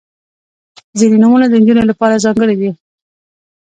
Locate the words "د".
1.49-1.53